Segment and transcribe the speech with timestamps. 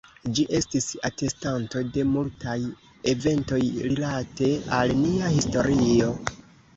[0.37, 2.55] Ĝi estis atestanto de multaj
[3.11, 3.59] eventoj,
[3.89, 6.09] rilate al nia historio.